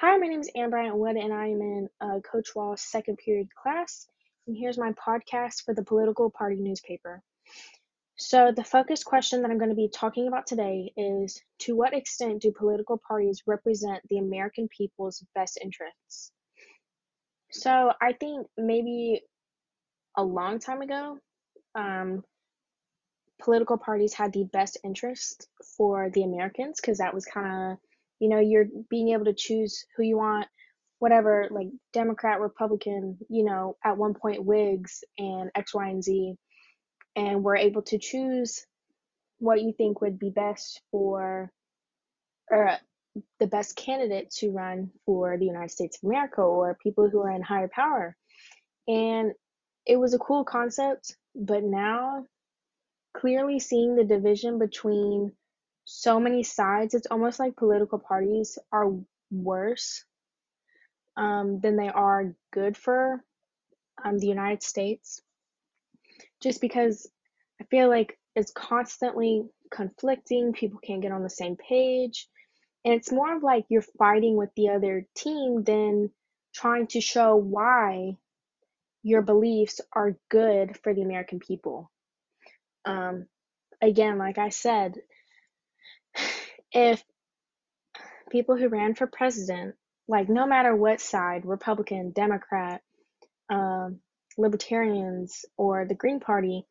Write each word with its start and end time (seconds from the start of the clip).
Hi, 0.00 0.16
my 0.16 0.28
name 0.28 0.38
is 0.38 0.50
Anne 0.54 0.70
Bryant 0.70 0.96
Wood, 0.96 1.16
and 1.16 1.32
I 1.32 1.48
am 1.48 1.60
in 1.60 1.88
uh, 2.00 2.20
Coach 2.20 2.50
Wall's 2.54 2.82
second 2.82 3.16
period 3.16 3.48
class. 3.52 4.06
And 4.46 4.56
here's 4.56 4.78
my 4.78 4.92
podcast 4.92 5.64
for 5.64 5.74
the 5.74 5.82
political 5.82 6.30
party 6.30 6.54
newspaper. 6.54 7.20
So, 8.16 8.52
the 8.54 8.62
focus 8.62 9.02
question 9.02 9.42
that 9.42 9.50
I'm 9.50 9.58
going 9.58 9.70
to 9.70 9.74
be 9.74 9.90
talking 9.92 10.28
about 10.28 10.46
today 10.46 10.92
is 10.96 11.42
To 11.62 11.74
what 11.74 11.94
extent 11.94 12.42
do 12.42 12.52
political 12.52 13.00
parties 13.08 13.42
represent 13.44 14.00
the 14.08 14.18
American 14.18 14.68
people's 14.68 15.24
best 15.34 15.58
interests? 15.60 16.30
So, 17.50 17.92
I 18.00 18.12
think 18.12 18.46
maybe 18.56 19.22
a 20.16 20.22
long 20.22 20.60
time 20.60 20.80
ago, 20.80 21.18
um, 21.74 22.22
political 23.42 23.78
parties 23.78 24.14
had 24.14 24.32
the 24.32 24.44
best 24.44 24.78
interest 24.84 25.48
for 25.76 26.08
the 26.10 26.22
Americans 26.22 26.80
because 26.80 26.98
that 26.98 27.12
was 27.12 27.24
kind 27.24 27.72
of 27.72 27.78
you 28.20 28.28
know, 28.28 28.40
you're 28.40 28.66
being 28.90 29.10
able 29.10 29.26
to 29.26 29.34
choose 29.34 29.84
who 29.96 30.02
you 30.02 30.16
want, 30.16 30.46
whatever, 30.98 31.48
like 31.50 31.68
Democrat, 31.92 32.40
Republican, 32.40 33.18
you 33.28 33.44
know, 33.44 33.76
at 33.84 33.96
one 33.96 34.14
point 34.14 34.44
Whigs 34.44 35.04
and 35.18 35.50
X, 35.54 35.74
Y, 35.74 35.88
and 35.88 36.02
Z. 36.02 36.34
And 37.16 37.42
we're 37.42 37.56
able 37.56 37.82
to 37.82 37.98
choose 37.98 38.64
what 39.38 39.62
you 39.62 39.72
think 39.72 40.00
would 40.00 40.18
be 40.18 40.30
best 40.30 40.80
for, 40.90 41.50
or 42.50 42.68
uh, 42.68 42.76
the 43.40 43.46
best 43.46 43.76
candidate 43.76 44.30
to 44.30 44.50
run 44.50 44.90
for 45.06 45.36
the 45.38 45.46
United 45.46 45.70
States 45.70 45.98
of 46.02 46.08
America 46.08 46.40
or 46.40 46.78
people 46.82 47.08
who 47.08 47.20
are 47.20 47.30
in 47.30 47.42
higher 47.42 47.68
power. 47.72 48.16
And 48.86 49.32
it 49.86 49.96
was 49.96 50.14
a 50.14 50.18
cool 50.18 50.44
concept, 50.44 51.16
but 51.34 51.62
now 51.62 52.24
clearly 53.16 53.58
seeing 53.58 53.96
the 53.96 54.04
division 54.04 54.58
between 54.58 55.32
so 55.90 56.20
many 56.20 56.42
sides. 56.42 56.92
It's 56.92 57.06
almost 57.10 57.38
like 57.38 57.56
political 57.56 57.98
parties 57.98 58.58
are 58.70 58.92
worse 59.30 60.04
um, 61.16 61.60
than 61.60 61.76
they 61.76 61.88
are 61.88 62.34
good 62.52 62.76
for 62.76 63.24
um, 64.04 64.18
the 64.18 64.26
United 64.26 64.62
States. 64.62 65.22
Just 66.42 66.60
because 66.60 67.10
I 67.58 67.64
feel 67.64 67.88
like 67.88 68.18
it's 68.36 68.52
constantly 68.52 69.44
conflicting, 69.70 70.52
people 70.52 70.78
can't 70.78 71.00
get 71.00 71.10
on 71.10 71.22
the 71.22 71.30
same 71.30 71.56
page. 71.56 72.28
And 72.84 72.92
it's 72.92 73.10
more 73.10 73.34
of 73.34 73.42
like 73.42 73.64
you're 73.70 73.80
fighting 73.80 74.36
with 74.36 74.50
the 74.56 74.68
other 74.68 75.06
team 75.16 75.64
than 75.64 76.10
trying 76.54 76.88
to 76.88 77.00
show 77.00 77.34
why 77.34 78.18
your 79.02 79.22
beliefs 79.22 79.80
are 79.94 80.18
good 80.28 80.76
for 80.82 80.92
the 80.92 81.00
American 81.00 81.38
people. 81.38 81.90
Um, 82.84 83.24
again, 83.80 84.18
like 84.18 84.36
I 84.36 84.50
said, 84.50 84.96
if 86.78 87.02
people 88.30 88.56
who 88.56 88.68
ran 88.68 88.94
for 88.94 89.06
president, 89.08 89.74
like 90.06 90.28
no 90.28 90.46
matter 90.46 90.74
what 90.74 91.00
side, 91.00 91.44
Republican, 91.44 92.12
Democrat, 92.12 92.82
um, 93.50 93.98
Libertarians, 94.36 95.44
or 95.56 95.84
the 95.86 95.96
Green 95.96 96.20
Party, 96.20 96.64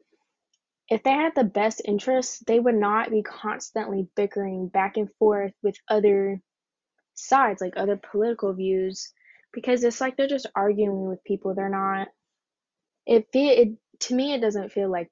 if 0.90 1.04
they 1.04 1.12
had 1.12 1.34
the 1.36 1.44
best 1.44 1.82
interests, 1.84 2.42
they 2.48 2.58
would 2.58 2.76
not 2.76 3.12
be 3.12 3.22
constantly 3.22 4.08
bickering 4.16 4.70
back 4.70 4.96
and 4.96 5.10
forth 5.20 5.52
with 5.62 5.76
other 5.90 6.40
sides, 7.14 7.60
like 7.60 7.74
other 7.76 8.00
political 8.12 8.54
views, 8.54 9.12
because 9.52 9.84
it's 9.84 10.00
like 10.00 10.16
they're 10.16 10.28
just 10.28 10.48
arguing 10.56 11.10
with 11.10 11.24
people. 11.26 11.54
They're 11.54 11.68
not. 11.68 12.08
It, 13.06 13.28
it 13.34 13.78
to 14.02 14.16
me, 14.16 14.34
it 14.34 14.42
doesn't 14.42 14.72
feel 14.72 14.90
like 14.90 15.10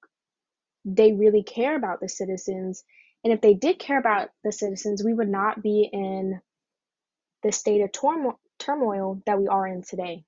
they 0.86 1.12
really 1.12 1.44
care 1.44 1.76
about 1.76 2.00
the 2.00 2.08
citizens 2.08 2.86
and 3.26 3.34
if 3.34 3.42
they 3.42 3.56
did 3.56 3.80
care 3.80 3.98
about 4.00 4.30
the 4.44 4.52
citizens, 4.52 5.04
we 5.04 5.14
would 5.14 5.28
not 5.28 5.64
be 5.64 5.90
in 5.92 6.40
the 7.42 7.52
state 7.52 7.82
of 7.82 7.92
turmo- 7.92 8.38
turmoil 8.60 9.20
that 9.26 9.40
we 9.40 9.48
are 9.48 9.68
in 9.68 9.82
today. 9.82 10.24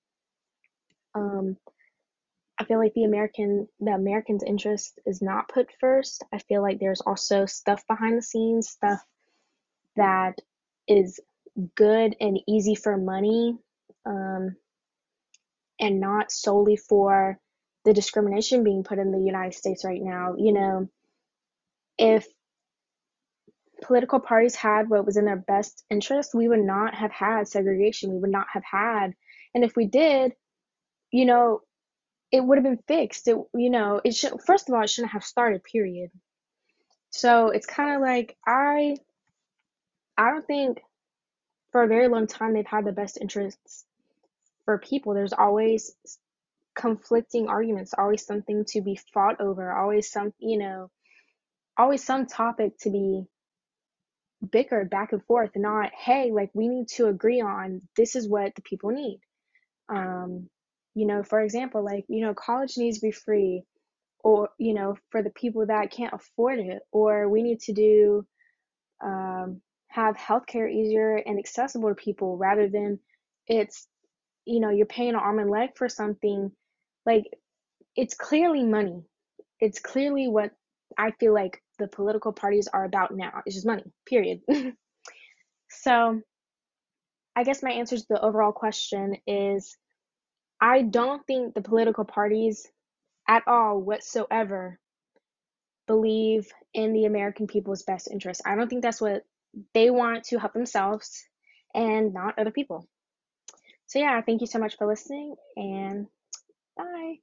Um, 1.14 1.58
I 2.60 2.66
feel 2.66 2.80
like 2.80 2.96
the 2.96 3.04
American 3.04 3.68
the 3.80 3.92
Americans' 3.92 4.44
interest 4.44 5.00
is 5.06 5.22
not 5.22 5.48
put 5.48 5.70
first. 5.80 6.24
I 6.34 6.40
feel 6.40 6.64
like 6.64 6.80
there's 6.80 7.02
also 7.02 7.46
stuff 7.46 7.86
behind 7.88 8.18
the 8.18 8.24
scenes, 8.24 8.70
stuff 8.70 9.00
that 9.96 10.40
is 10.88 11.20
good 11.76 12.16
and 12.20 12.40
easy 12.48 12.74
for 12.74 12.98
money, 12.98 13.60
um, 14.08 14.56
and 15.80 16.00
not 16.00 16.32
solely 16.32 16.78
for 16.78 17.40
the 17.86 17.94
discrimination 17.94 18.64
being 18.64 18.84
put 18.84 18.98
in 18.98 19.12
the 19.12 19.20
United 19.20 19.54
States 19.54 19.86
right 19.86 20.02
now. 20.02 20.34
You 20.36 20.54
know, 20.54 20.90
if 22.00 22.28
political 23.82 24.20
parties 24.20 24.56
had 24.56 24.90
what 24.90 25.06
was 25.06 25.18
in 25.18 25.26
their 25.26 25.36
best 25.36 25.84
interest, 25.90 26.34
we 26.34 26.48
would 26.48 26.64
not 26.64 26.94
have 26.96 27.12
had 27.12 27.48
segregation. 27.48 28.14
We 28.14 28.20
would 28.20 28.32
not 28.32 28.48
have 28.54 28.64
had, 28.64 29.14
and 29.54 29.64
if 29.64 29.76
we 29.76 29.86
did, 29.86 30.34
you 31.12 31.26
know, 31.26 31.62
it 32.32 32.42
would 32.44 32.58
have 32.58 32.66
been 32.66 32.84
fixed. 32.88 33.28
It, 33.28 33.38
you 33.54 33.70
know, 33.70 34.02
it 34.04 34.16
should. 34.16 34.42
First 34.46 34.68
of 34.68 34.76
all, 34.76 34.84
it 34.84 34.90
shouldn't 34.90 35.14
have 35.14 35.24
started. 35.24 35.64
Period. 35.64 36.12
So 37.10 37.50
it's 37.50 37.66
kind 37.66 37.96
of 37.96 38.02
like 38.02 38.36
I, 38.46 38.98
I 40.18 40.32
don't 40.32 40.46
think 40.46 40.82
for 41.72 41.84
a 41.84 41.88
very 41.88 42.08
long 42.08 42.28
time 42.28 42.54
they've 42.54 42.66
had 42.66 42.86
the 42.86 42.92
best 42.92 43.18
interests 43.20 43.86
for 44.66 44.78
people. 44.78 45.14
There's 45.14 45.34
always 45.34 45.96
conflicting 46.76 47.48
arguments, 47.48 47.94
always 47.98 48.26
something 48.26 48.66
to 48.66 48.82
be 48.82 49.00
fought 49.14 49.40
over, 49.40 49.72
always 49.72 50.12
some, 50.12 50.34
you 50.40 50.58
know, 50.58 50.92
always 51.78 52.04
some 52.04 52.26
topic 52.26 52.78
to 52.80 52.90
be 52.90 53.26
bickered 54.46 54.90
back 54.90 55.14
and 55.14 55.24
forth, 55.26 55.52
and 55.56 55.64
not, 55.64 55.92
hey, 55.98 56.32
like 56.32 56.52
we 56.54 56.68
need 56.68 56.88
to 56.90 57.08
agree 57.08 57.42
on 57.42 57.82
this 57.96 58.16
is 58.16 58.30
what 58.30 58.54
the 58.56 58.62
people 58.62 58.92
need. 58.92 59.20
Um, 59.90 60.50
you 60.96 61.06
know, 61.06 61.24
for 61.24 61.40
example, 61.40 61.84
like, 61.84 62.06
you 62.08 62.26
know, 62.26 62.34
college 62.34 62.78
needs 62.78 63.00
to 63.00 63.08
be 63.08 63.12
free, 63.12 63.64
or, 64.24 64.50
you 64.58 64.74
know, 64.74 64.96
for 65.12 65.22
the 65.24 65.30
people 65.30 65.66
that 65.66 65.92
can't 65.92 66.14
afford 66.14 66.60
it, 66.60 66.80
or 66.92 67.30
we 67.30 67.44
need 67.44 67.60
to 67.62 67.74
do, 67.74 68.26
um, 69.04 69.62
have 69.90 70.18
healthcare 70.18 70.72
easier 70.72 71.16
and 71.16 71.40
accessible 71.40 71.90
to 71.90 71.96
people 71.96 72.38
rather 72.38 72.68
than 72.68 73.00
it's, 73.48 73.88
you 74.46 74.60
know, 74.60 74.70
you're 74.70 74.86
paying 74.86 75.10
an 75.10 75.16
arm 75.16 75.40
and 75.40 75.50
leg 75.50 75.70
for 75.76 75.88
something. 75.88 76.52
Like, 77.06 77.26
it's 77.96 78.16
clearly 78.16 78.64
money. 78.64 79.04
It's 79.60 79.80
clearly 79.80 80.28
what 80.28 80.52
I 80.98 81.12
feel 81.20 81.34
like 81.34 81.62
the 81.80 81.88
political 81.88 82.32
parties 82.32 82.68
are 82.68 82.86
about 82.86 83.16
now. 83.16 83.42
It's 83.46 83.56
just 83.56 83.68
money, 83.68 83.84
period. 84.06 84.42
so, 85.70 86.22
I 87.36 87.44
guess 87.44 87.62
my 87.62 87.72
answer 87.72 87.98
to 87.98 88.06
the 88.10 88.22
overall 88.22 88.52
question 88.52 89.18
is 89.28 89.78
I 90.60 90.82
don't 90.82 91.26
think 91.28 91.54
the 91.54 91.62
political 91.62 92.04
parties 92.04 92.66
at 93.28 93.44
all 93.48 93.80
whatsoever 93.80 94.80
believe 95.86 96.52
in 96.74 96.94
the 96.94 97.06
American 97.06 97.48
people's 97.48 97.84
best 97.84 98.10
interest. 98.12 98.42
I 98.46 98.56
don't 98.56 98.70
think 98.70 98.82
that's 98.82 99.02
what 99.02 99.24
they 99.74 99.90
want 99.90 100.26
to 100.26 100.40
help 100.40 100.54
themselves 100.54 101.24
and 101.74 102.14
not 102.14 102.38
other 102.40 102.52
people. 102.52 102.88
So, 103.86 104.00
yeah, 104.00 104.20
thank 104.22 104.42
you 104.42 104.48
so 104.48 104.60
much 104.60 104.78
for 104.78 104.88
listening 104.88 105.36
and 105.56 106.08
bye. 106.76 107.18